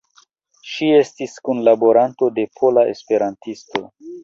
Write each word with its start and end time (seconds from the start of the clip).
Ŝi 0.69 0.87
estis 1.01 1.35
kunlaboranto 1.49 2.31
de 2.39 2.47
Pola 2.61 2.89
Esperantisto. 2.97 3.87